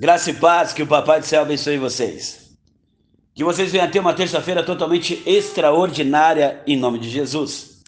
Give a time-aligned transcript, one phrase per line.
[0.00, 2.56] Graça e paz, que o Papai do Céu abençoe vocês.
[3.34, 7.82] Que vocês venham ter uma terça-feira totalmente extraordinária em nome de Jesus.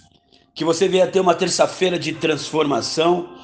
[0.55, 3.39] Que você venha ter uma terça-feira de transformação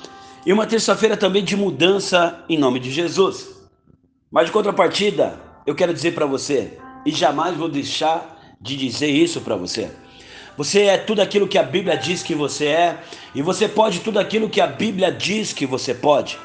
[0.45, 3.49] e uma terça-feira também de mudança em nome de Jesus.
[4.31, 6.77] Mas de contrapartida, eu quero dizer para você,
[7.07, 9.91] e jamais vou deixar de dizer isso para você.
[10.59, 12.99] Você é tudo aquilo que a Bíblia diz que você é,
[13.35, 16.39] e você pode tudo aquilo que a Bíblia diz que você pode.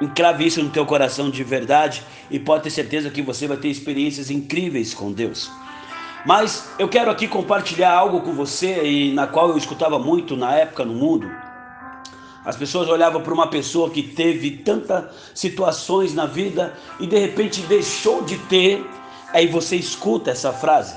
[0.00, 3.68] Encrave isso no teu coração de verdade e pode ter certeza que você vai ter
[3.68, 5.50] experiências incríveis com Deus.
[6.24, 10.54] Mas eu quero aqui compartilhar algo com você e na qual eu escutava muito na
[10.54, 11.30] época no mundo.
[12.44, 15.04] As pessoas olhavam para uma pessoa que teve tantas
[15.34, 18.84] situações na vida e de repente deixou de ter.
[19.32, 20.96] Aí você escuta essa frase: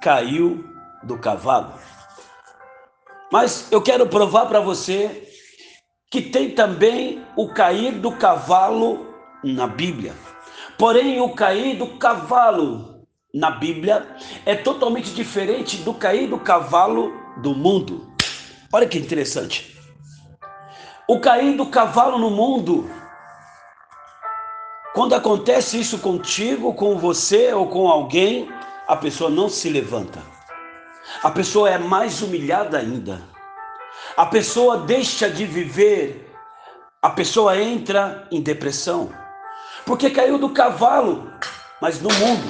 [0.00, 0.64] caiu
[1.02, 1.72] do cavalo.
[3.32, 5.28] Mas eu quero provar para você
[6.14, 9.04] que tem também o cair do cavalo
[9.42, 10.14] na Bíblia.
[10.78, 14.06] Porém, o cair do cavalo na Bíblia
[14.46, 18.14] é totalmente diferente do cair do cavalo do mundo.
[18.72, 19.76] Olha que interessante.
[21.08, 22.88] O cair do cavalo no mundo,
[24.94, 28.48] quando acontece isso contigo, com você ou com alguém,
[28.86, 30.22] a pessoa não se levanta.
[31.24, 33.33] A pessoa é mais humilhada ainda.
[34.16, 36.32] A pessoa deixa de viver.
[37.02, 39.12] A pessoa entra em depressão.
[39.84, 41.30] Porque caiu do cavalo,
[41.82, 42.48] mas no mundo.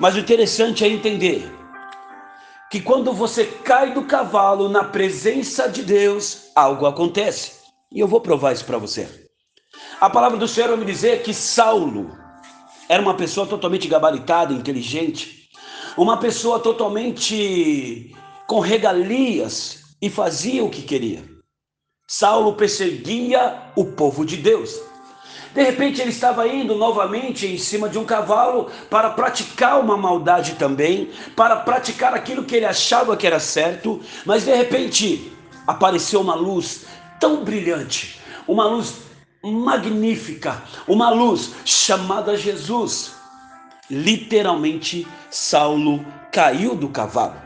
[0.00, 1.50] Mas o interessante é entender
[2.70, 7.52] que quando você cai do cavalo na presença de Deus, algo acontece.
[7.92, 9.08] E eu vou provar isso para você.
[10.00, 12.10] A palavra do Senhor vai me dizer que Saulo
[12.88, 15.48] era uma pessoa totalmente gabaritada, inteligente,
[15.96, 18.14] uma pessoa totalmente
[18.46, 21.24] com regalias e fazia o que queria.
[22.08, 24.80] Saulo perseguia o povo de Deus.
[25.52, 30.54] De repente ele estava indo novamente em cima de um cavalo para praticar uma maldade
[30.54, 35.32] também, para praticar aquilo que ele achava que era certo, mas de repente
[35.66, 36.84] apareceu uma luz
[37.18, 38.96] tão brilhante, uma luz
[39.42, 43.14] magnífica, uma luz chamada Jesus.
[43.90, 47.45] Literalmente, Saulo caiu do cavalo.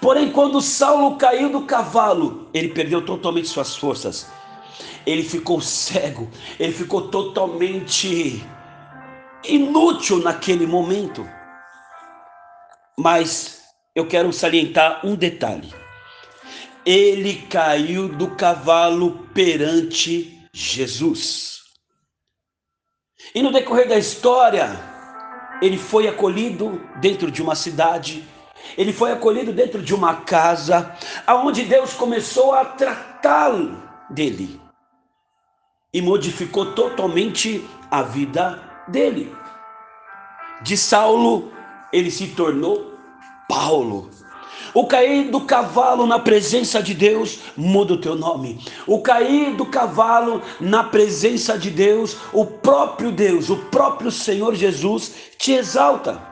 [0.00, 4.26] Porém, quando Saulo caiu do cavalo, ele perdeu totalmente suas forças.
[5.06, 8.44] Ele ficou cego, ele ficou totalmente
[9.44, 11.26] inútil naquele momento.
[12.98, 13.62] Mas
[13.94, 15.72] eu quero salientar um detalhe.
[16.84, 21.60] Ele caiu do cavalo perante Jesus.
[23.34, 24.68] E no decorrer da história,
[25.62, 28.24] ele foi acolhido dentro de uma cidade
[28.76, 30.94] ele foi acolhido dentro de uma casa,
[31.26, 34.60] aonde Deus começou a tratá-lo dele
[35.92, 39.34] e modificou totalmente a vida dele.
[40.62, 41.50] De Saulo,
[41.92, 42.94] ele se tornou
[43.48, 44.10] Paulo.
[44.72, 48.60] O cair do cavalo na presença de Deus muda o teu nome.
[48.86, 55.12] O cair do cavalo na presença de Deus, o próprio Deus, o próprio Senhor Jesus
[55.36, 56.29] te exalta.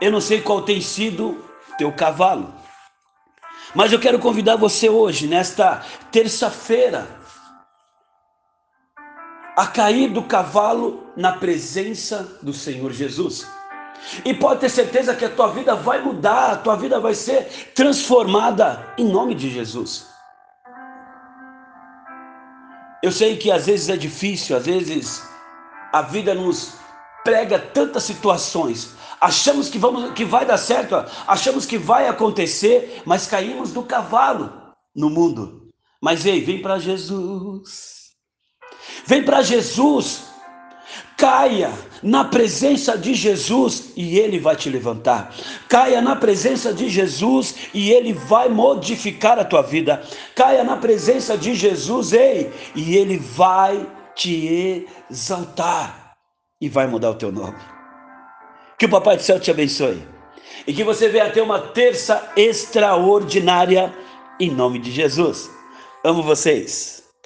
[0.00, 1.44] Eu não sei qual tem sido
[1.78, 2.54] teu cavalo,
[3.74, 7.08] mas eu quero convidar você hoje, nesta terça-feira,
[9.56, 13.46] a cair do cavalo na presença do Senhor Jesus.
[14.24, 17.72] E pode ter certeza que a tua vida vai mudar, a tua vida vai ser
[17.74, 20.08] transformada em nome de Jesus.
[23.02, 25.22] Eu sei que às vezes é difícil, às vezes
[25.92, 26.74] a vida nos
[27.22, 30.94] prega tantas situações, achamos que, vamos, que vai dar certo,
[31.26, 34.52] achamos que vai acontecer, mas caímos do cavalo
[34.94, 35.70] no mundo.
[36.00, 38.10] Mas ei, vem para Jesus.
[39.06, 40.24] Vem para Jesus.
[41.16, 45.34] Caia na presença de Jesus e ele vai te levantar.
[45.68, 50.02] Caia na presença de Jesus e ele vai modificar a tua vida.
[50.34, 56.12] Caia na presença de Jesus, ei, e ele vai te exaltar
[56.60, 57.73] e vai mudar o teu nome.
[58.84, 60.06] Que o Papai do Céu te abençoe.
[60.66, 63.90] E que você venha ter uma terça extraordinária
[64.38, 65.50] em nome de Jesus.
[66.04, 67.03] Amo vocês.